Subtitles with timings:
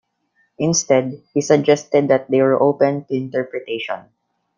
[0.57, 4.05] Instead, he suggested that they were open to interpretation.